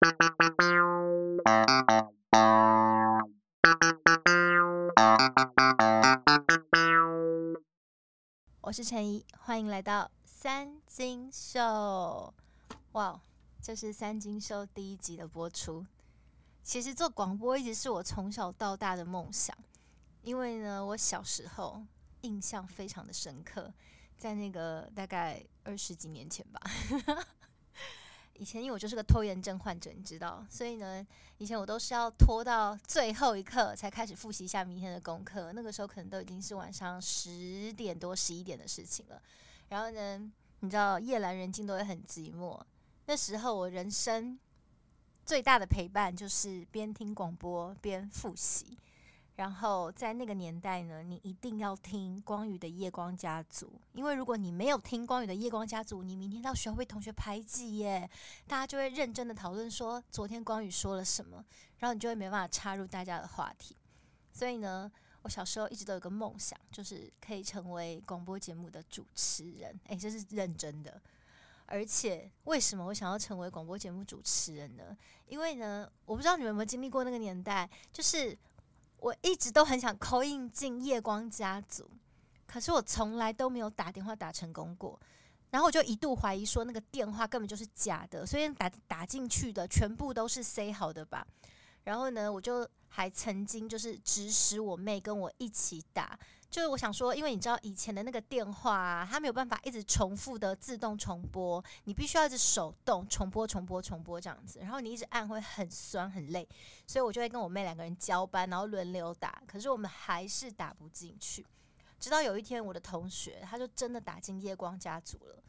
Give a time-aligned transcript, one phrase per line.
[0.00, 0.06] 我
[8.70, 12.32] 是陈怡，欢迎来到三金秀。
[12.92, 13.20] 哇，
[13.60, 15.84] 这是三金秀第一集的播出。
[16.62, 19.58] 其实做广播一直是我从小到大的梦想，
[20.22, 21.82] 因为呢，我小时候
[22.20, 23.74] 印象非常的深刻，
[24.16, 26.60] 在那个大概二十几年前吧。
[28.38, 31.04] 以前因为我就是个拖延症患者，你知道，所以呢，
[31.38, 35.52] 以前我都是要拖到最后一刻才开始复习一下明天的功课。
[35.52, 39.20] 那个时候可能都已经是晚上十点多、十一点的事情了。
[39.68, 40.18] 然后呢，
[40.60, 42.58] 你知道夜阑人静都会很寂寞。
[43.06, 44.38] 那时候我人生
[45.26, 48.78] 最大的陪伴就是边听广播边复习。
[49.38, 58.10] 然后在那个年代呢，你一定要听光宇的《夜光家族》，因为如果你没有听光宇的《夜光家族》，你明天到学校被同学排挤耶。
[58.48, 61.44] 大家就会认真的讨论说昨天光宇说了什么，
[61.76, 63.76] 然后你就会没办法插入大家的话题。
[64.32, 64.90] 所以呢，
[65.22, 69.78] 我小时候一直都有个梦想，就是可以成为广播节目的主持人。
[69.84, 71.00] 诶，这是认真的。
[71.66, 74.98] 而且为什么我想要成为广播节目主持人呢？
[75.28, 78.36] 因为呢，我不知道你们有没有经历过那个年代，就是。
[79.00, 81.88] 我一直都很想扣印进夜光家族，
[82.46, 84.98] 可是我从来都没有打电话打成功过。
[85.50, 91.26] 然后我就一度怀疑说那个电话根本就是假的，所以打打进去的全部都是 say 好的吧。
[91.84, 96.18] 然后呢，我就还曾经就是指使我妹跟我一起打。
[96.50, 104.58] 就是我想说，因为你知道以前的那个电话啊，它没有办法一直重复的自动重播，你必须要一直手动重播、重播、重播这样子。
[104.60, 106.48] 然后你一直按会很酸很累，
[106.86, 109.42] 所以我就会跟我妹两个人交班，然后轮流打。
[109.46, 111.46] 可是我们还是打不进去，
[112.00, 115.42] 直到有一天我的同学他就真的打进夜光家族了，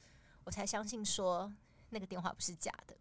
[0.44, 1.50] 我才相信说
[1.92, 2.96] 那个电话不是假的。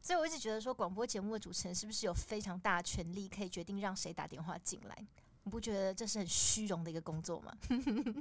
[0.00, 5.04] 所以我一直觉得说，广播节目的主持人是不是有非常大权力可以决定让谁打电话进来？
[5.44, 7.52] 你不觉得这是很虚荣的一个工作吗？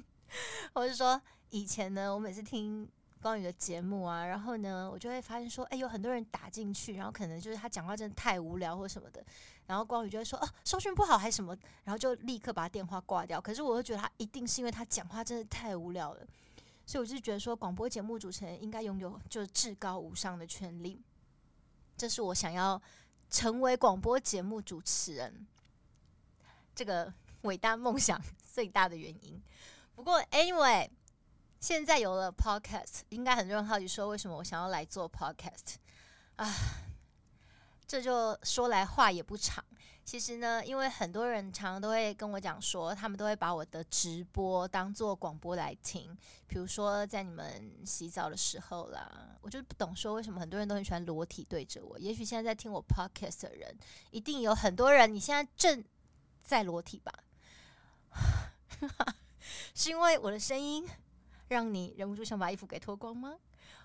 [0.73, 2.87] 我是说，以前呢，我每次听
[3.21, 9.23] 光宇的节目啊，然后呢，我就会发现说，哎，有很多人打进去，然后可能就是他讲话真的太无聊或什么的，
[9.67, 13.39] 然后光宇就会说，哦，收讯不好还是什么，然后就立刻把电话挂掉。
[13.39, 16.26] 可是我会觉得他一定是因为他讲话真的太无聊了，
[16.86, 20.99] 所以我就觉得说，广播节目主持人应该拥有就是至高无上的权利。
[21.98, 22.81] 这是我想要
[23.30, 25.45] 成为广播节目主持人。
[26.81, 28.19] 这个伟大梦想
[28.52, 29.39] 最大的原因。
[29.93, 30.89] 不过，anyway，
[31.59, 35.75] 现在有了 podcast，应该很多人好奇说，为什么我想要来做 podcast
[36.37, 36.52] 啊？
[37.86, 39.64] 这就说来话也不长。
[40.03, 46.17] 其实呢，因为很多人常常都会跟我讲说，他们都会把我的直播当做广播来听。
[46.48, 51.99] 比如说，在你们洗澡的时候啦，我就不懂说为什么很多人都很喜欢裸体对着我。
[51.99, 53.77] 也许现在在听我 podcast 的人，
[54.09, 55.86] 一定有很多人，你现在正。
[56.44, 57.14] 在裸体吧，
[59.74, 60.88] 是因为我的声音
[61.48, 63.36] 让你忍不住想把衣服给脱光吗？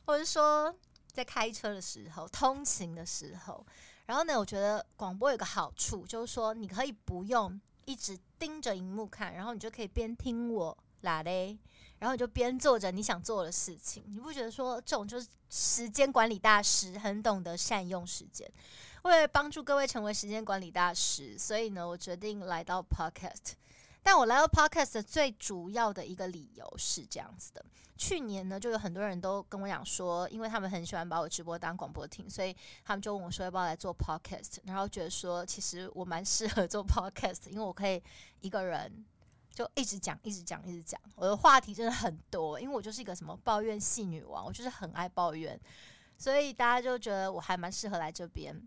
[0.04, 0.74] 或者说
[1.12, 3.64] 在开车的时候、通勤的时候，
[4.06, 11.58] 然后呢，我觉得广播有个好处，就是说你可以不用一直盯着荧幕看，然后你就可以边听我啦嘞，
[11.98, 14.04] 然后你就边做着你想做的事情。
[14.08, 18.50] 你不觉得说这种就是时间管理大师，很懂得善用时间？
[19.06, 23.52] 为了帮助各位成为时间管理大师，所以呢，我决定来到 Podcast。
[24.02, 27.64] 但我来到 Podcast 的最主要的一个理由是这样子的：
[27.96, 34.58] 去年呢，就有很多人都跟我讲说，因为他们很喜欢把我直播当广播听，所以他们就问我说要不要来做 Podcast。
[34.64, 38.02] 然后觉得说，其实我蛮适合做 Podcast，因为我可以
[38.40, 39.04] 一个人
[39.54, 45.56] 就一直讲、一直讲、一直讲，我的话题真的很多，因为我就是一个什么抱怨系女王，我就是很爱抱怨，
[46.18, 48.60] 所以大家就觉得我还蛮适合来这边。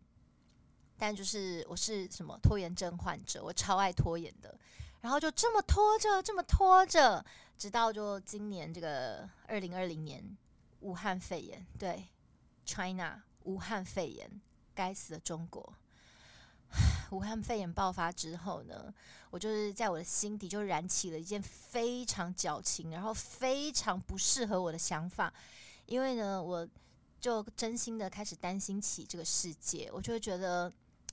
[1.02, 4.54] 但就是我是什么拖延症患者，我超爱拖延的，
[5.00, 7.26] 然后就这么拖着，这么拖着，
[7.58, 10.22] 直到就今年这个二零二零年，
[10.82, 12.06] 武汉肺炎，对
[12.66, 14.30] ，China，武汉肺炎，
[14.76, 15.74] 该死的中国，
[17.12, 18.94] 武汉肺炎爆发之后呢，
[19.30, 25.34] 我就是在我的心底就燃起了一件非常矫情，然后非常不适合我的想法，
[25.86, 26.68] 因为呢，我
[27.22, 30.70] 就真心的开始担心起这个世界，我就会觉得。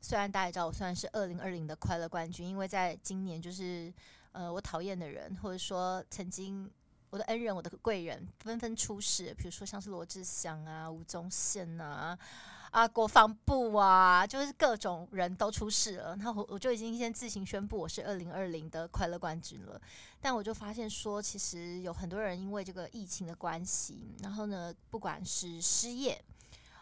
[0.08, 3.92] 虽然大家知道我虽然是二零二零的快乐冠军，因为在今年就是
[4.30, 6.70] 呃我讨厌的人，或者说曾经
[7.10, 12.16] 我的恩人、我的贵人纷纷出事，比如说像是罗志祥啊、吴宗宪啊、
[12.70, 16.14] 啊国防部啊，就是各种人都出事了。
[16.14, 19.80] 那我我就已经先自行宣布我是二零二零的快乐冠军了。
[20.20, 26.22] 但我就发现说，其实有很多人因为这个疫情的关系，然后呢，不管是失业。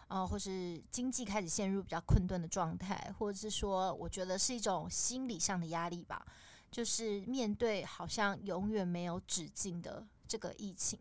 [0.07, 6.25] 呃，或是经济开始陷入比较困顿的状态，或者是说，我觉得是一种心理上的压力吧，
[6.71, 10.99] 就是面对好像永远没有止境的这个疫情，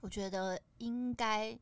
[0.00, 1.58] 我觉得应该。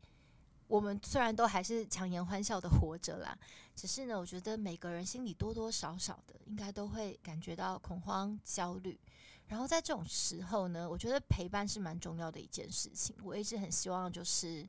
[0.68, 3.38] 我们虽然都还是强颜欢笑的活着啦，
[3.76, 8.98] 只是呢，我觉得每个人心里多多少少的应该都会感觉到恐慌、焦虑。
[9.46, 13.14] 然后在这种时候呢，我觉得陪伴是蛮重要的一件事情。
[13.22, 14.68] 我一直很希望就是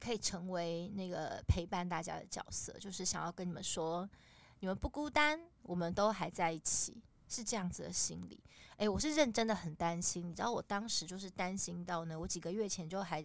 [0.00, 4.08] 可以成为那个陪伴大家的角色，就是想要跟你们说，
[4.60, 8.42] 你们不孤单，我们都还在一起，是这样子的心理。
[8.78, 13.24] 诶，我是认真的很担心，你知道，我当时就是担心到呢，我几个月前就还。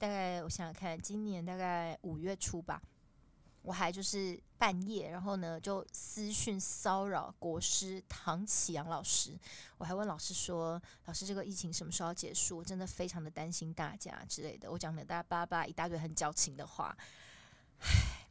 [0.00, 2.80] 大概我想想看，今年大概五月初吧，
[3.62, 9.38] 我还就是半夜，然后呢就私讯骚扰国师唐启阳老师，
[9.76, 12.58] 我还问老师说：“老师，这个疫情什么时候结束？
[12.58, 16.96] 我真的非常的担心大家之类的。”我讲了大叭叭一大堆很矫情的话，
[17.80, 18.26] 唉，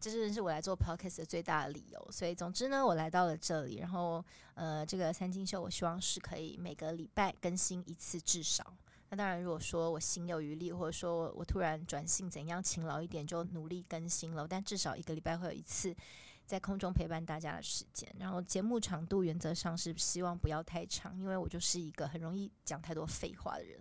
[0.00, 2.08] 这真是我来做 podcast 的最大的理由。
[2.10, 4.24] 所以总之呢，我来到了这里，然后
[4.54, 8.74] 呃，这个三金秀，我希望是可以每个礼拜更新一次至少。
[9.10, 14.46] 那当然，如果说我心有余力，或者说我突然转性怎样勤劳一点，就努力更新了。
[14.46, 15.96] 但至少一个礼拜会有一次
[16.44, 18.06] 在空中陪伴大家的时间。
[18.18, 23.80] 然后节目长度原则上是希望不要太长，因为我就是一个很容易讲太多废话的人。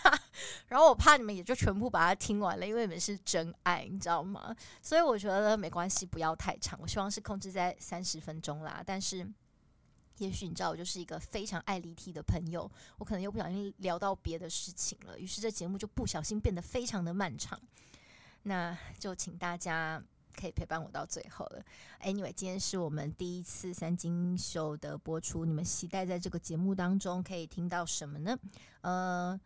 [0.68, 4.56] 然后我怕你们也就全部把它听完了，因为你们是真爱，你知道吗？
[4.80, 6.78] 所以我觉得没关系，不要太长。
[6.80, 9.30] 我希望是控制在三十分钟啦，但是。
[10.18, 17.60] 也许你知道我就是一个非常爱离题的朋友，我可能又不小心聊到别的事情了，于是这节目就不小心变得非常的漫长。
[18.44, 20.02] 那就请大家
[20.36, 21.64] 可以陪伴我到最后了。
[22.02, 28.38] Anyway，今天是我们第一次三金秀的播出，你们期待在这个节目当中可以听到什么呢？
[28.82, 29.40] 呃，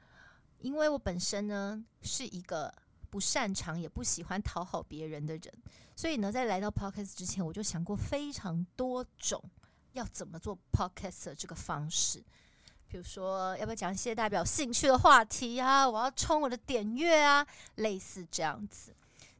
[0.58, 2.74] 因为我本身呢是一个
[3.08, 5.52] 不擅长也不喜欢讨好别人的人，
[5.94, 9.42] 所以呢，在来到 Podcast 之前，我就想过非常多种。
[9.98, 12.22] 要怎么做 podcast 的这个方式？
[12.86, 15.86] 比如说，要不要讲一些代表兴趣的话题啊？
[15.86, 18.94] 我要冲我的点阅啊，类似这样子。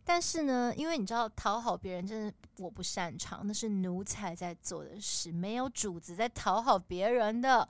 [0.04, 7.66] 但是呢，因为你知道，讨好别人真的我不擅长，那是奴才在做的事，没有主子在讨好别人的。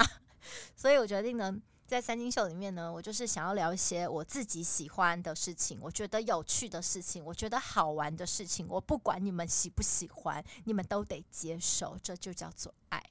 [0.76, 1.54] 所以我决定呢。
[1.90, 8.64] 在三金秀里面呢，我就是想要聊一些我自己喜欢的事情，我觉得有趣的事情，我觉得好玩的事情。
[8.68, 13.02] 我不管你们喜不喜欢，你们都得接受，这就叫做爱。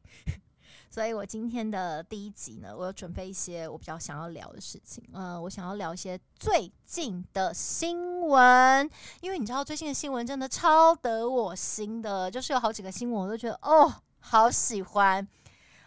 [0.89, 5.03] 所以我今天的第一集呢，我有准备一些我比较想要聊的事情。
[5.11, 8.89] 呃，我想要聊一些最近的新闻，
[9.19, 15.27] 因为你知道最近的新闻真的超得我心的，就是有好几个新闻我都觉得哦，好喜欢。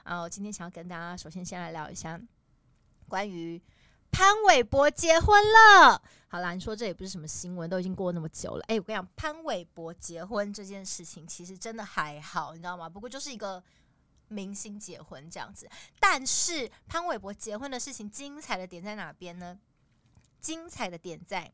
[0.03, 2.21] 啊，我今天想要跟大家首先先来聊一下。
[3.13, 3.61] 关于
[4.11, 8.65] 潘玮柏结婚了，好啦，你说这也不是什么新闻，都已经过那么久了。
[8.69, 12.89] 哎，我跟你讲，潘玮柏结婚这件事情其实真的还好，你知道吗？
[12.89, 13.63] 不过就是一个
[14.29, 15.69] 明星结婚这样子。
[16.01, 19.61] 但是潘玮柏结婚的事情精彩的点在哪边呢？
[20.41, 21.53] 精彩的点在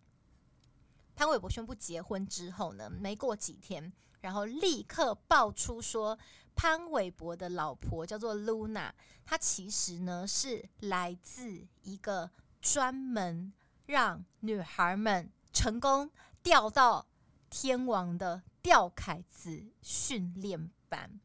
[1.16, 6.16] 潘玮柏宣布结婚之后呢，没过几天，然后立刻爆出说。
[6.60, 8.90] 潘玮柏的老婆叫做 Luna，
[9.24, 12.28] 她其实呢是来自一个
[12.60, 13.52] 专门
[13.86, 16.10] 让女孩们成功
[16.42, 17.06] 钓到
[17.48, 21.20] 天王的钓凯子训练班，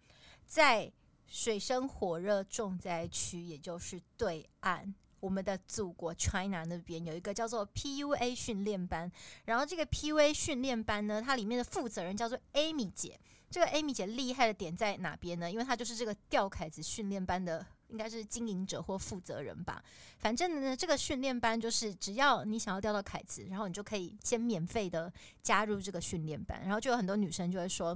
[0.45, 0.93] 在
[1.25, 9.11] 水深火热重灾区，也就是对岸，我们的祖国 China 那边有一个叫做 PUA 训练班，
[9.45, 13.19] 然后这个 PUA 训练班呢，它里面的负责人叫做 Amy 姐。
[13.53, 15.51] 这个 Amy 姐厉害的点在哪边呢？
[15.51, 19.79] 因为她就是这个钓凯子训练班的，应该是经营者或负责人吧。
[20.17, 26.63] 反正呢，这个训练班就是只要你想要钓到凯子，然后你就可以先免费的加入这个训练班。
[26.63, 27.95] 然后就有很多女生就会说：“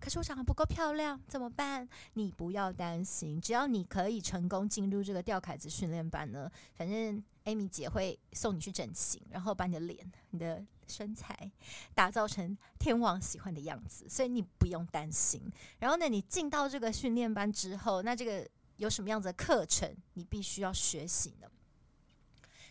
[0.00, 10.66] 可是我长得不够漂亮，怎么办？”你不要担心，只要你可以成功进入这个钓凯子训练班呢，反正 Amy 姐会送你去整形，然后把你的脸、你的。
[10.88, 11.50] 身材
[11.94, 15.42] 打造成天王喜欢的样子，所以你不用担心。
[15.78, 21.48] 然后呢，你进到这个训练班之后，那这个有什么样子的课程你必须要学习呢？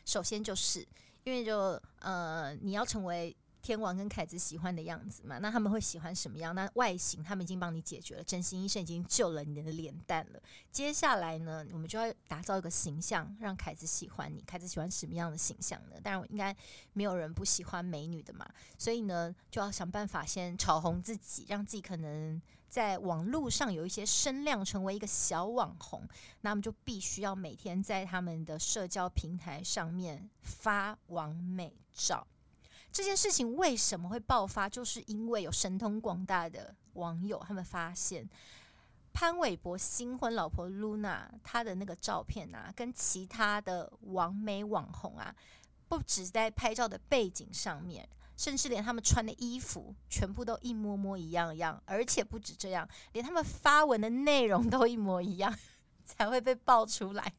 [0.05, 0.87] 首先就是
[1.23, 3.35] 因为就呃，你要成为。
[3.65, 6.53] 天王跟凯子喜欢的样子嘛，那他们会喜欢什么样？
[6.53, 10.39] 那外形他们已经帮你解决了，整形医生已经救了你的脸蛋了。
[10.71, 14.43] 接下来呢，我们就要打造一个形象，让凯子喜欢你。
[14.45, 15.99] 凯子喜欢什么样的形象呢？
[16.03, 16.55] 当然，应该
[16.93, 18.47] 没有人不喜欢美女的嘛。
[18.77, 26.07] 所以呢，就要想办法先炒红自己，让自己可能在网络上有一些声量，成为一个小网红。
[26.41, 32.27] 那么就必须要每天在他们的社交平台上面发网美照。
[32.95, 38.25] 这件事情为什么会爆发，就是因为有神通广大的网友他们发现。
[39.11, 45.35] 潘玮柏新婚老婆露娜，她的那个照片啊，跟其他的网美网红啊，
[45.89, 55.53] 不止在拍照的背景上面，甚至连他们穿的衣服全部都一模模一样一样，而且不止这样，连他们发文的内容都一模一样，
[56.05, 57.33] 才会被爆出来。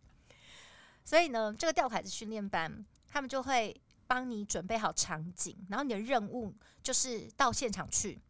[1.03, 3.75] 所以呢，这个钓凯子训练班，他们就会
[4.07, 8.21] 帮你准备好场景，然后你的任务就是到现场去，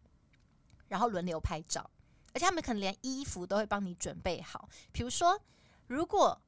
[0.89, 1.91] 然后轮流拍照。
[2.33, 4.69] 而且他们可能连衣服都会帮你准备好。
[4.93, 5.41] 比如说，
[5.87, 6.39] 如果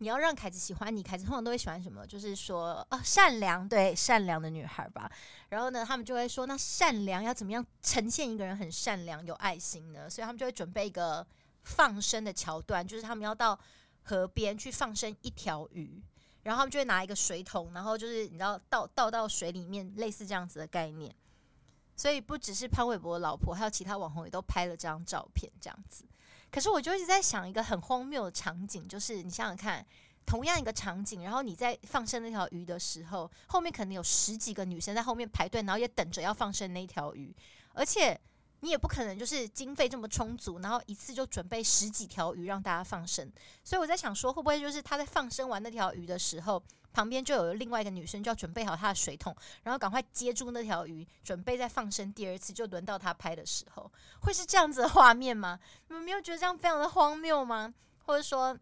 [0.00, 2.06] 你要让凯子喜欢你，凯子通常都会喜欢什么？
[2.06, 5.10] 就是说，哦，善良，对，善良的女孩吧。
[5.48, 10.08] 然后呢，他们就会说，那善良要怎么样呈现一个人很善良、有爱心呢？
[10.08, 11.26] 所以他们就会准备一个
[11.62, 13.58] 放生的桥段，就是他们要到
[14.02, 16.00] 河边去放生一条鱼，
[16.42, 21.14] 然后他们就会拿一个水桶，然后就是你知道倒倒到水里面，类似这样子的概念。
[21.96, 26.04] 所以不只是潘玮柏的老婆，还有其他网红也都拍了这张照片，这样子。
[26.50, 29.84] 可是我就一直在想一个很荒谬的场景，就是你想想看，
[30.24, 37.34] 同样一个场景，然后你在放生那条鱼的时候，后面可能有十几个女生在后面排队，然后也等着要放生那条鱼，
[37.72, 38.18] 而且。
[38.60, 43.30] 你也不可能就是经费这么充足，然后一次就准备十几条鱼让大家放生。
[43.62, 46.62] 所以我在想说，会不会就是他在放生完那条鱼的时候，
[46.92, 53.90] 旁边就有另外一个女生就要准备好她的水桶，然后赶快接住那条鱼，准备再放生第二次，就轮到他拍的时候，
[54.22, 55.60] 会是这样子的画面吗？
[55.88, 57.72] 你们没有觉得这样非常的荒谬吗？
[58.06, 58.58] 或者说，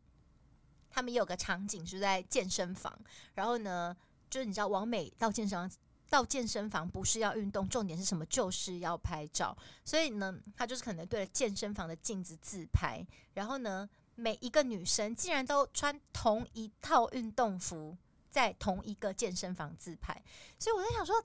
[0.91, 2.95] 他们有个场景是在健身房，
[3.35, 3.97] 然后呢，
[4.29, 5.71] 就是你知道王美到健身房。
[6.08, 8.25] 到健身房不是要运动，重点是什么？
[8.26, 9.56] 就是要拍照。
[9.84, 13.04] 所以呢，他就是可能对着健身房的镜子自拍。
[13.34, 17.96] 然后呢，每一个女生竟然都穿同一套运动服，
[18.30, 20.14] 在同一个健身房自拍。
[20.58, 21.22] 所以我在想说，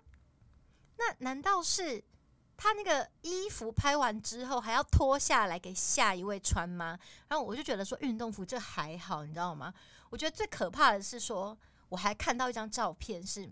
[0.98, 2.04] 那难道是
[2.58, 7.00] 他那个衣服拍完之后还要脱下来给下一位穿吗？
[7.28, 9.74] 然后我就觉得说，运动服这还好，你知道吗？
[10.10, 11.58] 我觉得最可怕的是说，
[11.88, 13.48] 我还看到一张照片是。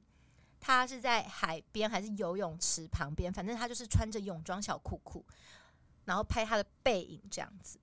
[0.59, 3.31] 他是在海边还是游泳池旁边？
[3.31, 5.25] 反正他就是穿着泳装小裤裤，
[6.05, 7.79] 然后拍他的背影这样子。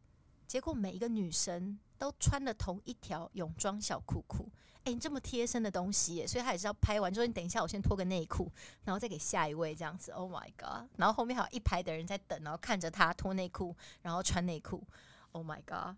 [0.46, 4.50] 结果每一个女生都穿了同一条泳装小裤裤。
[4.84, 8.52] 哎，你这么贴身的东西耶，所以他也是要拍完之后，你等一下我先脱个内裤，
[8.84, 10.12] 然后再给下一位这样子。
[10.12, 10.88] Oh my god！
[10.96, 14.86] 然后后面还有一排的人在等，然后看着他脱内裤，然后穿内裤。
[15.32, 15.96] Oh my god！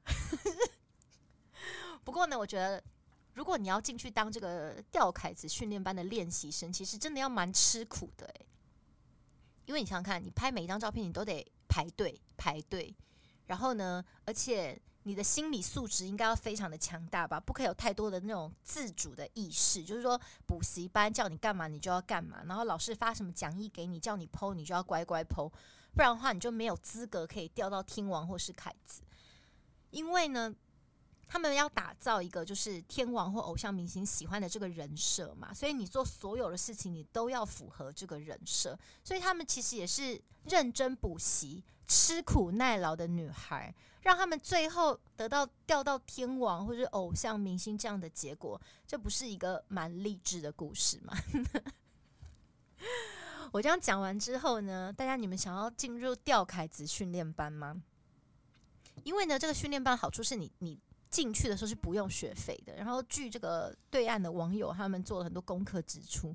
[2.02, 2.82] 不过呢，我觉得。
[3.38, 8.46] 如果你要进去当这个钓凯子训练班的练习生，其实真的要蛮吃苦的诶，
[9.64, 12.92] 因为你想想看，你拍每一张照片，你都得排队排队，
[13.46, 25.48] 然后呢，而且你的心理素质应该要非常的强大吧，不可以有太多的那种自主的意识，就是说补习班叫你干嘛你就要干嘛，然后老师发什么讲义给你叫你剖你就要乖乖剖
[25.94, 29.00] 不然的话你就没有资格可以钓到听王或是凯子，
[29.90, 30.52] 因为呢。
[31.30, 38.76] 他们要打造一个就是天王或偶像明星喜欢的这个人设嘛，所以你做所有的事情，你都要符合这个人设。
[39.04, 51.14] 所以他们其实也是认真补习、吃苦耐劳的女孩，让他们最后得到调到天王或者偶像明星这样的结果，这不是一个蛮励志的故事吗？
[53.52, 57.82] 我这样讲完之后呢，大家你们想要进入吊凯子训练班吗？
[59.04, 60.80] 因为呢，这个训练班好处是你你。
[61.10, 66.34] 进去的时候是不用学费的，然后据这个对岸的网友他们做了很多功课指出，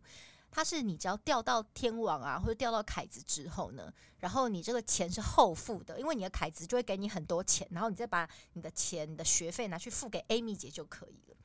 [0.50, 11.38] 他是你只要钓到天王啊，或者钓到凯子之后呢，然后你这个钱是后付的，因为你的凯子就会给你很多钱，然后你再把你的钱、你的学费拿去付给 Amy 姐就可以了。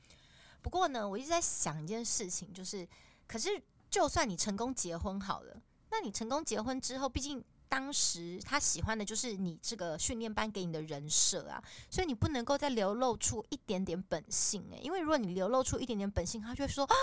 [0.61, 2.87] 不过呢，我一直在想一件事情，就是，
[3.27, 7.43] 可是就算你成功结婚好了，那你成功结婚之后，毕竟。
[7.69, 16.95] 当时他喜欢的就是你这个训练班给你的人设啊，所以你不能够再流露出一点点本性诶、因为如果你流露出一点点本性，他就会说啊，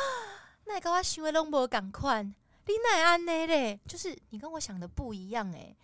[0.67, 3.81] 那个我行为拢无赶快，你奈安奈嘞？
[3.87, 5.77] 就是你跟我想的不一样诶、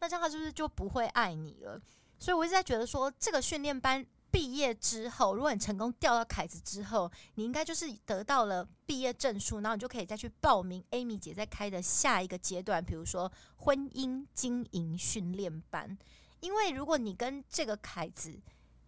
[0.00, 1.80] 那这样他是不是就不会爱你了？
[2.18, 4.04] 所以我一直在觉得说，这个训练班。
[4.30, 15.98] 毕业之后，如果你成功调到凯子之后，你应该就是得到了毕业证书，然后你就可以再去报名 Amy 姐在开的下一个阶段，比如说婚姻经营训练班。
[16.40, 18.40] 因为如果你跟这个凯子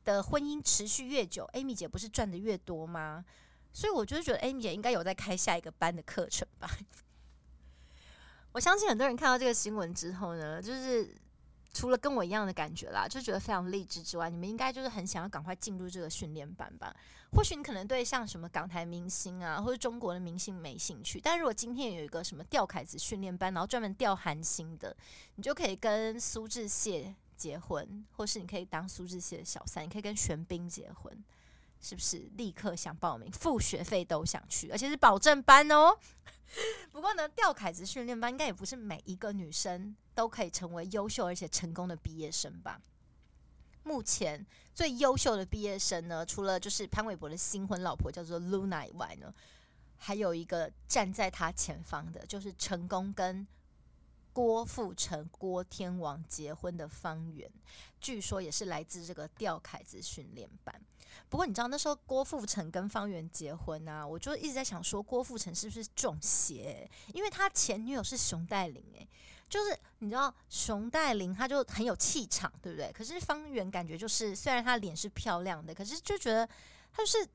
[0.04, 3.24] 的婚姻持续越久，Amy 姐不是赚的越多吗？
[3.72, 6.70] 所以我就是觉得 Amy 姐应该有在开下一个班的课程吧。
[8.52, 11.20] 我相信很多人看到这个新闻之后呢，就是。
[11.72, 16.94] 除了跟我一样的感觉啦，就觉得非常励志之外，你们应该就是很想要赶快进入这个训练班吧？
[17.32, 24.94] 或许你可能对像什么港台明星啊，或者中国的明星没兴趣，但如果今天有一个什么钓凯子训练班，然后专门钓韩星的，
[25.36, 31.10] 你就可以跟苏志燮结婚，或是你可以当苏志燮的小三，你可以跟玄彬结婚，
[31.80, 32.28] 是不是？
[32.36, 35.96] 立刻想报名，付学费都想去，而且是保证班哦。
[36.92, 42.80] 不过呢，吊凯子训练班应该也不是每一个女生都可以成为优秀而且成功的毕业生吧？
[43.84, 49.34] 目前最优秀的毕业生呢，除了就是潘玮柏的新婚老婆叫做 Luna 以外呢，
[49.96, 53.46] 还有一个站在他前方的，就是成功跟
[54.32, 57.50] 郭富城郭天王结婚的方圆，
[58.00, 60.80] 据说也是来自这个吊凯子训练班。
[61.28, 66.90] 不过你知道那时候郭富城跟方圆结婚啊，我就一直在想说郭富城是不是中邪？
[67.14, 69.08] 因为他前女友是熊黛林，诶，
[69.48, 72.92] 就是你知道熊黛林她就很有气场，对不对？
[72.92, 76.46] 可是方圆感觉就是虽然她脸是漂亮的，可是就觉得
[76.92, 77.28] 她就是。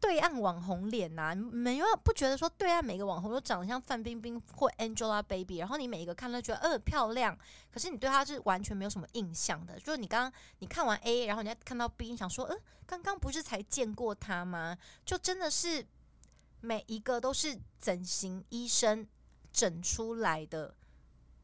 [0.00, 7.36] 对岸网红脸呐、啊，没有不觉得说对岸每个网红都长得像范冰冰或 Angelababy，然后你每一个看都觉得呃漂亮，
[7.70, 9.78] 可是你对她是完全没有什么印象的。
[9.80, 14.78] 就是你刚刚你看完 A，然后你再看到 B，你想说呃刚刚不是才见过她吗？
[15.04, 15.84] 就真的是
[16.60, 19.06] 每一个都是整形医生
[19.52, 20.72] 整出来的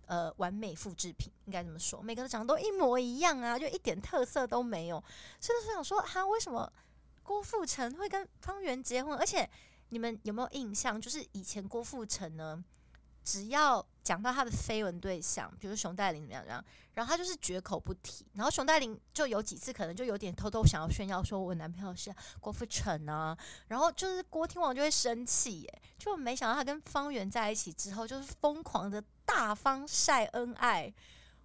[0.07, 5.03] 呃完美复制品，应该这么说，每个人长得都一模一样啊，就一点特色都没有。
[5.41, 6.73] 真的是想说哈，为什么？
[7.25, 9.49] 郭富城会跟方圆结婚，而且
[9.89, 11.01] 你们有没有印象？
[11.01, 12.63] 就是以前郭富城呢，
[13.25, 18.27] 只要讲到他的绯闻对象，比如熊黛林怎么样，然后然后他就是绝口不提。
[18.35, 23.37] 然后熊黛林就有几次可能就有点偷偷想要炫耀，说我男朋友是郭富城啊。
[23.69, 30.93] 然后就是郭天王就会生气，耶，就没想到他跟方圆在一起之后，就是疯狂的大方晒恩爱。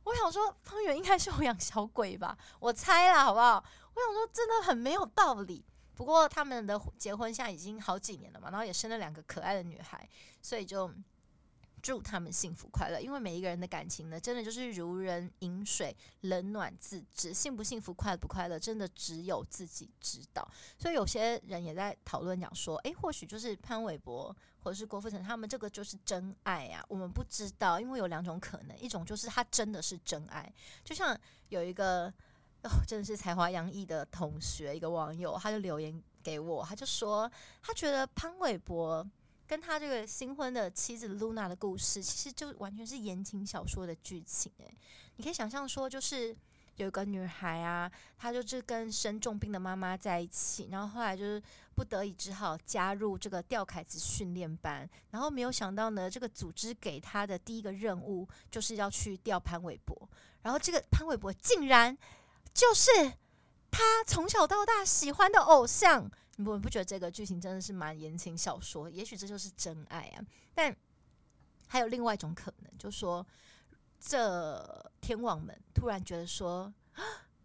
[0.03, 2.37] 我想说，方圆应该是有养小鬼吧？
[2.59, 3.63] 我猜啦，好不好？
[3.99, 5.63] 我想说，真的很没有道理。
[5.95, 10.07] 不过他们的结婚现在已经好几年了嘛，然后也生了两个可爱的女孩，
[10.41, 10.89] 所以就
[11.81, 13.01] 祝他们幸福快乐。
[13.01, 20.49] 因为每一个人的感情呢，真的就是如人饮水，冷暖自知，幸不幸福、快不快乐，真的只有自己知道。
[20.77, 30.49] 所以有些人也在讨论讲说，诶，或许就是潘玮柏或者是郭富城他们这个就是真爱啊，我们不知道，因为有两种可能，一种就是他真的是真爱，
[30.85, 32.13] 就像有一个。
[32.63, 39.07] 哦，真的是才华洋溢的同学，一个网友，他就留言给我，他就说，他觉得潘玮柏
[39.47, 44.51] 跟他这个新婚的妻子 Luna 的故事，其实就完全是言情小说的剧情。
[44.57, 44.77] 诶，
[45.15, 46.35] 你可以想象说，就是
[46.75, 51.41] 有一个女孩啊，她就是跟生重病的妈妈在一起，然后后来就是
[51.73, 59.97] 不得已只好加入这个吊凯子训练班，然后没有想到呢，这个组织给他的第一个任务就是要去吊潘玮柏，
[60.41, 61.97] 然后这个潘玮柏竟然。
[62.59, 62.91] 就是
[63.71, 68.89] 他从小到大喜欢的偶像，你不不觉得这个剧情真的是蛮言情小说？
[68.89, 70.19] 也许这就是真爱啊！
[70.53, 70.75] 但
[71.69, 73.25] 还有另外一种可能，就说
[73.97, 76.73] 这天王们突然觉得说，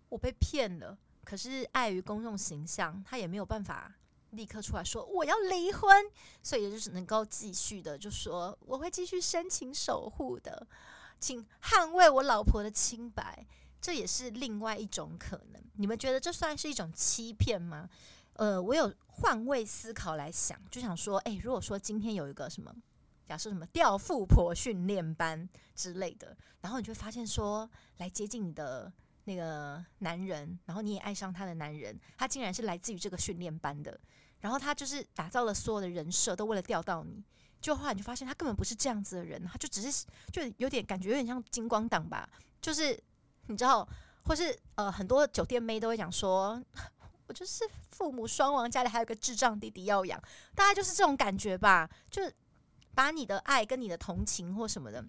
[0.08, 3.94] 我被骗了，可是碍于公众形象，他也没有办法
[4.30, 6.04] 立刻出来说我要离婚，
[6.42, 10.66] 所以也就只能够继续的就说我会继续深情守护的，
[11.20, 13.46] 请捍卫我老婆的清白。
[13.84, 17.86] 这也是另外一种可能，你们觉得这算是一种欺骗吗？
[18.32, 22.74] 呃，我有换位思考来想，就想说，诶，如果说今天有一个什么，
[23.28, 28.90] 假设什么钓富婆训练班之类的，然后你就会发现说，来接近你的
[29.24, 34.00] 那个男人，然后你也爱上他的男人，他竟然是来自于这个训练班的，
[34.40, 37.22] 然后他就是打造了所有的人设，都为了钓到你，
[37.60, 42.26] 就后来你就发现他根本不是这样子的人，他就只是就有点感觉有点像金光党吧，
[42.62, 42.98] 就是。
[43.46, 43.86] 你知道，
[44.24, 46.62] 或是呃，很多酒店妹都会讲说，
[47.26, 50.20] 我就是父母双亡，家里还有个智障弟弟要养，
[50.54, 51.88] 大概就是这种感觉吧。
[52.10, 52.22] 就
[52.94, 55.04] 把你的爱跟你的同情或什么的，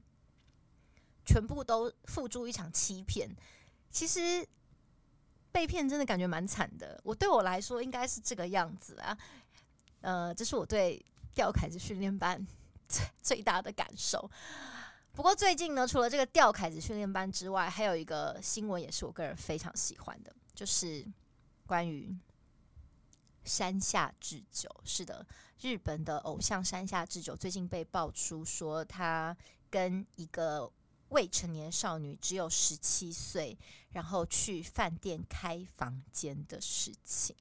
[1.25, 3.29] 全部都付诸一场欺骗。
[3.91, 4.45] 其实
[5.51, 6.99] 被骗真的感觉蛮惨的。
[7.03, 9.17] 我对我来说应该是这个样子啊。
[10.01, 12.45] 呃，这是我对钓凯子训练班
[12.87, 14.29] 最最大的感受。
[15.15, 21.06] 不过最近呢，除了这个钓凯子训练班之外，还有一个新闻也是我个人非常喜欢的，就是
[21.65, 22.13] 关于
[23.45, 24.69] 山下智久。
[24.84, 25.25] 是的，
[25.62, 29.36] 日本的偶像山下智久最近被爆出说他
[29.69, 30.69] 跟一个
[31.10, 33.58] 未成年少女只有十七岁，
[33.91, 37.34] 然后去饭店开房间的事情。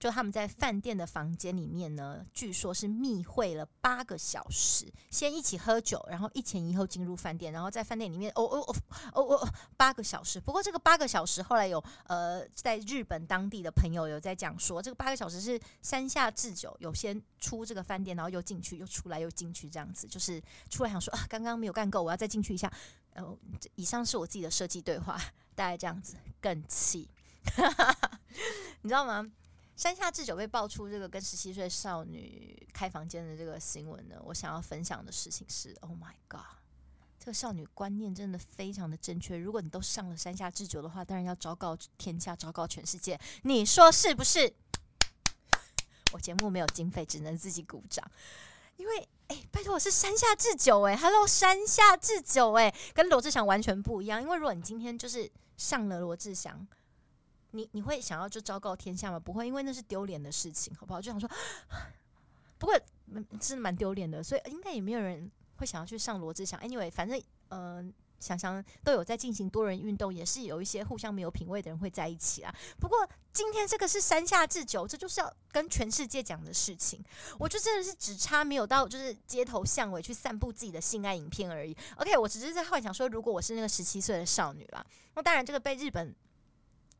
[0.00, 8.74] 就他们在饭店的房间里面呢，据说是密会了八个小时，先一起喝酒，然后一前一后进入饭店，然后在饭店里面哦哦哦
[9.12, 10.40] 哦哦八个小时。
[10.40, 22.72] 不过这个八个小时后来有呃在日本当地的朋友有在讲说，这个八个小时是山下智久有先出这个饭店，然后又进去，又出来，又进去这样子，就是出来想说啊，刚刚没有干够，我要再进去一下。
[23.12, 23.38] 然呃，
[23.74, 25.20] 以上是我自己的设计对话，
[25.54, 27.06] 大概这样子更气，
[28.80, 29.30] 你知道吗？
[29.80, 36.58] 山下智久被爆出这个跟十七岁少女开房间的这个新闻呢，我想要分享的事情是：Oh my god，
[37.18, 39.38] 这个少女观念真的非常的正确。
[39.38, 44.52] 如果你都上了山下智久的话，当然要昭告天下，昭告全世界，你说是不是？
[46.12, 48.06] 我节目没有经费，只能自己鼓掌。
[48.76, 54.20] 因为，哎、拜托，我是山下智久，哎，Hello，山下智久，哎，跟罗志祥完全不一样。
[54.20, 56.68] 因为如果你今天就是上了罗志祥。
[57.52, 59.18] 你你会想要就昭告天下吗？
[59.18, 61.00] 不会，因为那是丢脸的事情，好不好？
[61.00, 61.28] 就想说，
[62.58, 62.78] 不过
[63.40, 66.60] 真的蛮丢脸的，所以应该也没有人会想要去上罗志祥。
[66.60, 72.54] Anyway，反正嗯、想想都有在进行多人运动，也是有一些互相没有品味的人会在一起啊。
[72.78, 77.02] 不过今天这个是山下智久，这就是要跟全世界讲的事情。
[77.38, 81.76] 我就真的是只差没有到就是街头巷尾去散布自己的性爱影片而已。
[81.96, 84.86] OK，我只是在幻想说，如果我是那个十七岁的少女啦，
[85.16, 86.14] 那当然这个被日本。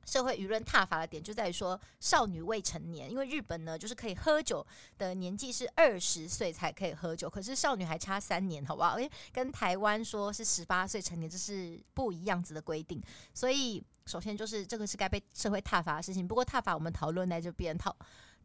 [0.06, 4.66] 社会舆论挞伐的点就在于说，少女未成年，因为日本呢，就是可以喝酒
[4.98, 8.98] 的年纪是二十岁才可以喝酒，可是少女还差三年，好不好？
[8.98, 13.00] 因为跟台湾说是十八岁成年，这是不一样子的规定。
[13.32, 16.26] 所以，首先就是这个是该被社会挞伐的事情。
[16.26, 17.94] 不过，挞伐我们讨论在这边，讨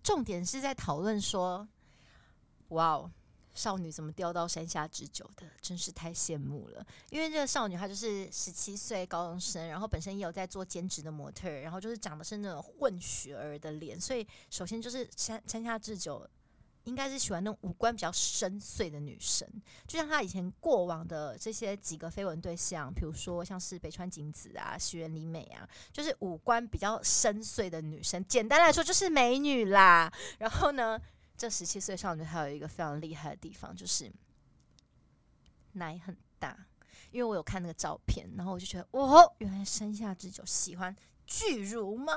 [0.04, 1.68] 重点是在讨论说，
[2.70, 3.12] 哇哦。
[3.56, 6.86] 少女怎么掉到山下智久的，真是太羡慕了。
[7.10, 16.28] 因为这个少女她就是十七岁高中生，然后本身也有在做兼职的模特，然后就是长得是那种混血儿的脸，所以首先就是山山下智久
[16.84, 19.48] 应该是喜欢那种五官比较深邃的女生，
[19.88, 30.14] 就像她以前过往的这些几个绯闻对象，比如说像是北川景子啊、石原里美啊，就是五官比较深邃的女生，简单来说就是美女啦。
[30.38, 31.02] 然后呢，
[31.38, 34.12] 这十七岁少女还有一个非常厉害的地方，就是
[35.74, 36.66] 奶很大。
[37.12, 40.94] 因为我有看那个照片，然后我就觉得，哦，原来生下之久喜欢
[41.26, 42.14] 巨乳吗？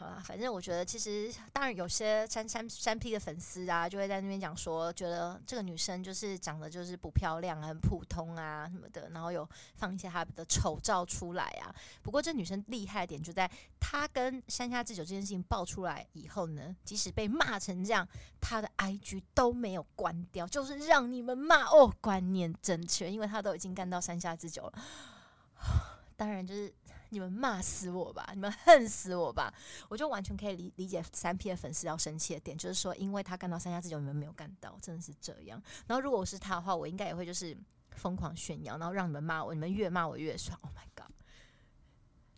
[0.00, 11.74] 好啦，反正我觉得，其实当然有些山山山 P 的粉丝啊，就会在那边讲说，觉得这个女生就是长得就是不漂亮，很普通啊什么的，然后有放一些她的丑照出来啊。
[12.00, 18.06] 不过这女生厉害点就在，她跟山下智久这件事情爆出来以后呢，即使被骂成这样，
[18.40, 24.72] 她的 IG 都没有关掉，就是让你们骂哦，观念正确，因为她都已经干到山下智久了。
[26.16, 26.72] 当然就是。
[27.10, 29.52] 你们骂死我吧，你们恨死我吧，
[29.88, 35.62] 我就完全可以理理解三 P 的粉丝要生气的点，就是说，因为他干到三下之久，你们没有干到，真的是这样。
[35.86, 37.56] 然后如果我是他的话，我应该也会就是
[37.92, 40.58] 疯狂炫耀，然后让你们骂我，你们越骂我越爽。
[40.62, 41.10] Oh my god，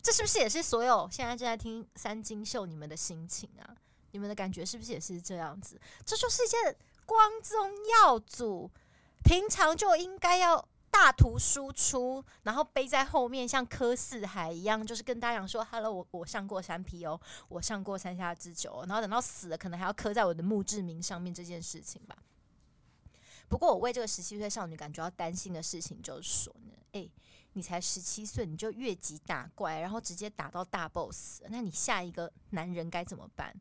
[0.01, 3.75] 这是不是也是所有现在正在听三金秀你们的心情啊？
[4.11, 5.79] 你们的感觉是不是也是这样子？
[6.05, 8.71] 这就是一件光宗耀祖，
[9.23, 10.65] 平常就应该要。
[11.01, 22.15] 大图输出，然后背在后面，像柯四海一样，就是跟大家讲说：“Hello，我我上过三 P 哦，我上过山下之久。”然后等到死了，可能还要刻在我的墓志铭上面这件事情吧。
[23.49, 27.11] 不过，我为这个十七岁少女感觉到担心的事情就是说呢，诶，
[27.53, 33.51] 你才十七岁，你就越级打怪，然后直接打到大 boss，那你下一个男人该怎么办？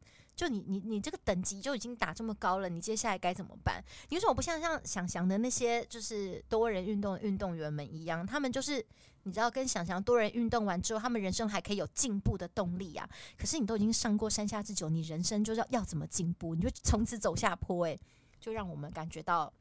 [0.41, 3.85] 就你你你这个等级就已经打这么高了，你接下来该怎么办？
[4.09, 8.83] 你为什么不像像想翔的那些就是多人运动运动员们一样，他们就是
[9.25, 13.07] 你知道跟想翔多人运动完之后，他们人生还可以有进步的动力啊。
[13.37, 16.55] 可是你都已经上过山下之久，你人生就是要要怎么进步？
[16.55, 18.01] 你就从此走下坡，诶，
[18.41, 19.53] 就让我们感觉到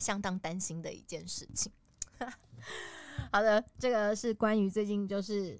[0.00, 1.70] 相当担心的一件事情。
[3.30, 5.56] 好的，这个是关于最近就是。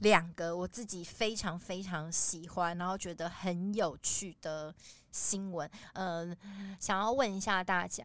[0.00, 4.74] 两个我自己非常非常喜欢，然后觉得很有趣的
[5.12, 6.36] 新闻，嗯、呃，
[6.80, 8.04] 想要问一下大家，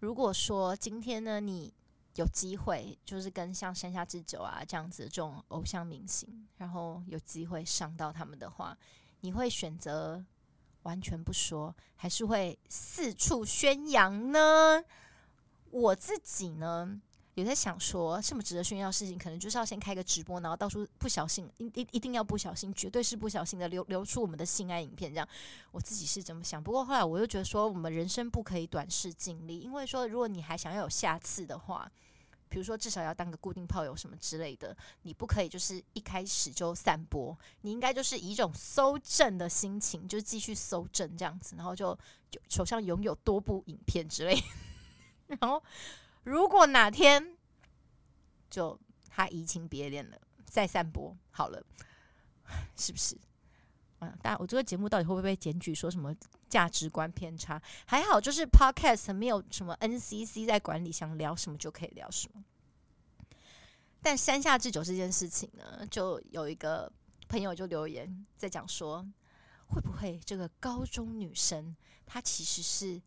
[0.00, 1.72] 如果说今天呢，你
[2.16, 8.76] 有机会就是跟像山下智久啊这样子这种偶像明星，然后有机会上到他们的话，
[9.20, 10.24] 你会选择
[10.82, 14.82] 完全不说，还是会四处宣扬呢？
[15.70, 17.00] 我自己呢？
[17.36, 25.28] 有在想说，这么值得炫耀的事情，可能就是要先开个直播，然后到处不小心，一一一定要不小心，绝对是不小心的流流出我们的性爱影片，这样。
[25.70, 31.86] 我自己是这么想，不过后来我又觉得说，我们人生不可以短视尽力，因为说如果你还想要有下次的话，
[32.48, 41.92] 比如说至少要当个固定炮友什么之类的，你不可以就是一开始就散播，你应该就是以一种搜证的心情，就继续搜证这样子，然后就
[42.30, 44.42] 就手上拥有多部影片之类，
[45.26, 45.62] 然后
[46.26, 47.36] 如果哪天
[48.50, 48.76] 就
[49.08, 51.64] 他移情别恋了，再散播好了，
[52.76, 53.16] 是不是？
[54.00, 56.12] 嗯，大家，我这个节目到底会不会被检举说什么
[56.48, 57.62] 价值观偏差？
[57.86, 62.44] 还好，就是 Podcast 没有什么 NCC 在管理，想聊什么就可以聊什么。
[64.02, 66.92] 但山下智久这件事情呢，就有一个
[67.28, 69.06] 朋友就留言在讲说，
[69.68, 73.00] 会不会这个高中女生她其实是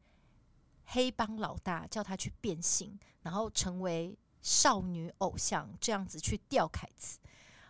[0.92, 7.20] 黑帮老大叫她去变性，然后成为少女偶像，这样子去钓凯子？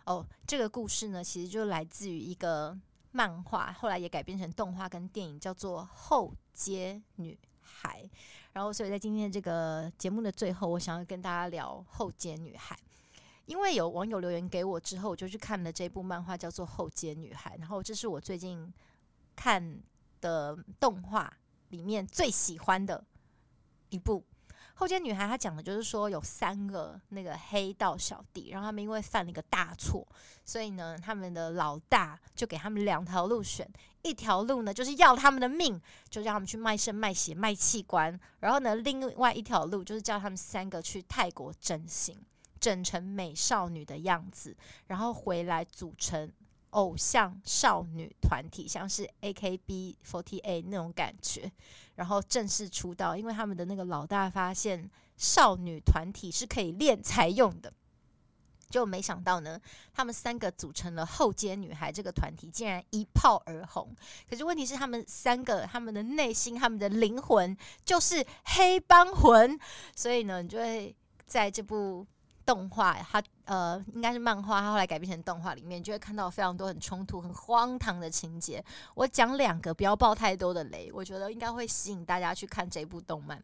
[0.04, 2.78] 哦，这个故事呢，其实就来自于一个。
[3.12, 8.04] 漫画后来也改编成动画跟电影，叫做《后街女孩》。
[8.52, 12.76] 然后，所以在今天的这个节目的最后，我想要跟大家聊《后街女孩》，
[13.46, 17.56] 因为有网友留言给我之后，我就去看了这部漫画，叫做《后街女孩》。
[17.58, 18.72] 然后，这是我最近
[19.34, 19.82] 看
[20.20, 21.36] 的动画
[21.70, 23.04] 里面最喜欢的
[23.90, 24.24] 一部。
[24.74, 30.06] 后街女孩，她讲的就是说有三个那个黑道小弟，然后他们因为犯了一个大错，
[30.42, 33.68] 所以呢，他们的老大就给他们两条路选，
[34.00, 42.16] 一条路呢就是要他们的命，就让他们去卖肾、卖血、卖器官，然后呢，另外一条路就是叫他们三个去泰国整形，
[42.58, 46.32] 整成美少女的样子，然后回来组成。
[46.70, 51.50] 偶像少女团体，像是 A K B forty a 那种感觉，
[51.96, 53.16] 然后正式出道。
[53.16, 57.72] 因为他们的那个老大发现少女团体是可以练才用的，
[58.68, 59.60] 就没想到呢，
[59.92, 63.94] 他们三个组成了后街女孩这个团体，竟然一炮而红。
[64.28, 69.58] 可是问题是，他们三个他们的内心、他们的灵魂就是黑帮魂，
[69.96, 70.94] 所以呢，你就会
[71.26, 72.06] 在这部。
[72.50, 78.64] 动画，它呃应该是漫画，它后来改编成动画里面，就会看到非常多很冲突、很荒唐的情节。
[78.94, 83.40] 我讲两个，不要爆太多的雷，我觉得应该会吸引大家去看这部动漫。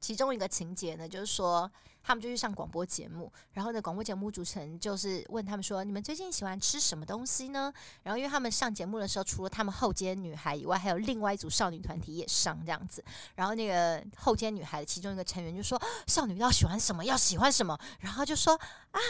[0.00, 1.70] 其中一个情节呢，就是说。
[2.06, 7.72] 他们就去上广播节目，然后呢，广播节目主持人就是问他们说：“你们最近喜欢吃什么东西呢？”
[8.04, 13.02] 然后，因为他们上节目的时候，除了他们后街女孩以外，还有另外一组少女团体也上这样子。
[13.34, 17.02] 然后，那个后街女孩的其中一个成员就说：“少女要喜欢什么？
[17.02, 18.54] 要喜欢什么？”然后就说
[18.92, 19.00] ：“啊。”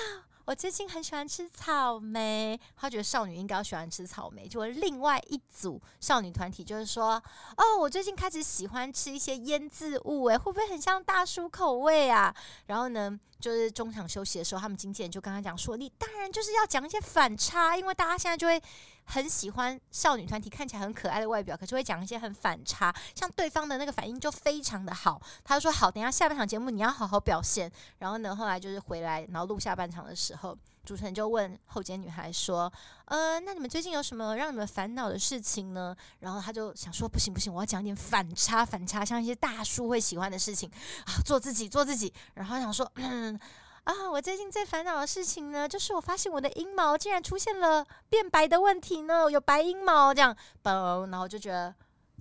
[0.46, 4.46] 我最近很喜欢吃草莓，他觉得少女应该要喜欢吃草莓。
[4.46, 7.14] 就另外一组少女团体就是说，
[7.56, 12.34] 哦，我最近开始喜欢吃一些腌渍物，诶，会不会很像大叔口味啊？
[12.66, 18.62] 然后呢，就是中场休息的时候，他们经纪人就跟他讲说，你当然就是要讲一些反差，因为大家现在就会。
[19.04, 25.20] 很喜欢少女团体看起来很可爱的外表，可是会讲一些很反差，像对方的那个反应就非常的好。
[25.44, 32.72] 他就说：“好，等下下半场节目你要好好表现。”然后呢，后来就是回来，然后录下半场的时候，主持人就问后街女孩说
[33.06, 40.70] ：“呃，那你们最近有什么让你们烦恼的事情呢？”然后他就想说：“不行不行，我要讲点反差反差，像一些大叔会喜欢的事情
[41.06, 43.38] 啊，做自己做自己。”然后想说：“嗯。”
[43.84, 51.74] 啊，我最近最烦恼的事情呢，就是我发现我的阴毛竟然出现了变白的问题呢，有白阴毛这样，嘣，然后就觉得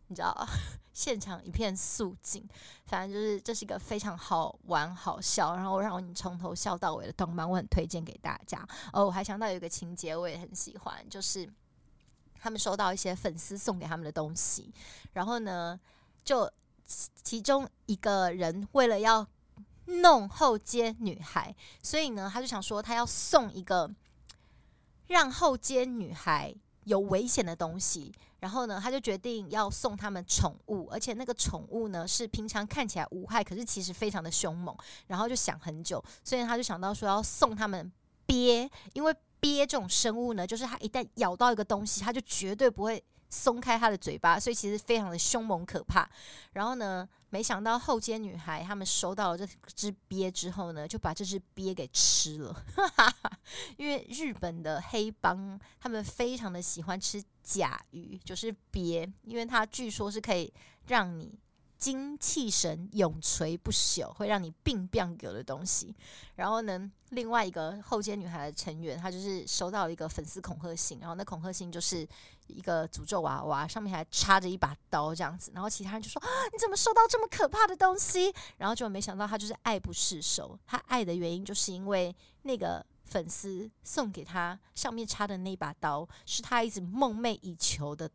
[0.07, 0.45] 你知道，
[0.91, 2.45] 现场一片肃静，
[2.85, 8.67] 反正就是这是一个非常好玩、好笑，然后让你从头笑到尾的动漫，我很推荐给大家。
[8.91, 11.49] 哦，我还想到有一个情节，我也很喜欢，就是
[12.41, 14.69] 他们收到一些粉丝送给他们的东西，
[15.13, 15.79] 然后呢，
[16.25, 16.51] 就
[16.85, 19.25] 其中一个人为了要。
[19.85, 23.89] 弄后街女孩，所以呢，他就想说他要送一个
[25.07, 26.53] 让后街女孩
[26.85, 34.75] 有危险的东西，然后呢，他就决定要送他们宠物，而且那个宠物呢是平常看起来无害，可是其实非常的凶猛，
[35.07, 37.91] 然后就想很久，所以他就想到说要送他们
[38.25, 43.03] 鳖，因为鳖这种生物呢，就是它一旦咬到一个东西，它就绝对不会。
[43.33, 46.07] 松开他的嘴巴，所以其实非常的凶猛可怕。
[46.51, 52.55] 然后呢，没想到后街女孩他们收到了这只鳖之后呢，就把这只鳖给吃了。
[53.77, 60.53] 因为日本的黑帮他们非常的喜欢吃甲鱼，就是鳖，因为它据说是可以
[60.85, 61.33] 让你。
[61.75, 65.93] 精气神永垂不朽，会让你病变有的东西。
[66.35, 72.07] 然后呢，另外一个后街女孩的成员，她就是收到一个粉丝恐吓信，然后那恐吓信就是
[72.47, 75.51] 一个诅咒娃娃，上面还插着一把刀这样子。
[75.53, 80.57] 然后其他人就说：“啊，你怎么收到这么可怕的东西？”然后就没想到他就是爱不释手。
[80.65, 88.09] 他爱的原因就是因为那个粉丝送给他上面插的那把刀，是他一直梦寐以求的。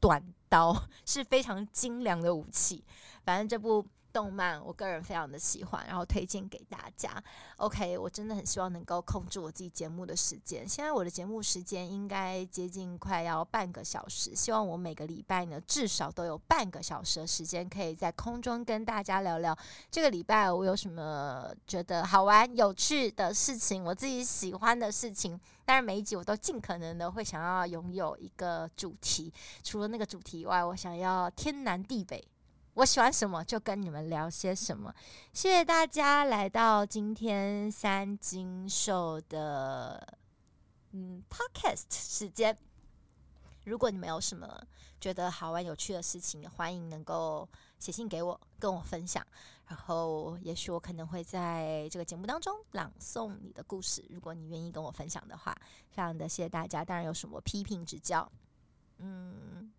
[0.00, 2.84] 短刀是非常精良的武器。
[3.24, 3.82] 反正这部
[4.14, 7.10] 动漫，我个人非常的喜欢，然后推荐给大家。
[7.56, 10.66] OK，我真的很希望能够控制我自己节目的时间。
[10.66, 19.58] 现在我的节目时间应该接近快要半个小时，希望我每个礼拜呢至少都有半个小时的时间可以在空中跟大家聊聊
[19.90, 25.40] 这个礼拜我有什么觉得好玩、有趣的事情，我自己喜欢的事情。
[25.64, 29.32] 当然，每一集我都尽可能的会想要拥有一个主题，
[29.64, 32.22] 除了那个主题以外，我想要天南地北。
[32.74, 34.92] 我喜欢什么就跟你们聊些什么。
[35.32, 40.18] 谢谢大家来到今天三金秀的
[40.90, 42.56] 嗯 Podcast 时间。
[43.64, 44.60] 如果你们有什么
[45.00, 49.24] 觉得好玩有趣的事情，欢迎能够写信给我，跟我分享。
[49.68, 55.56] 然后也许我可能会在这个节目当中朗诵你的故事，如果你愿意跟我分享的话。
[55.90, 56.84] 非常的谢谢大家。
[56.84, 58.28] 当然有什么批评指教，
[58.98, 59.72] 嗯。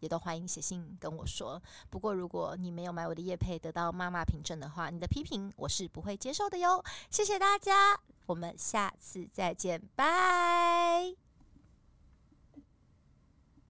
[0.00, 1.62] 也都欢迎写信跟我说。
[1.88, 6.82] 不过，如果你没有买我的叶配得到妈妈凭证的话，你的批评我是不会接受的哟。
[7.10, 11.29] 谢谢大家，我们下次再见，拜。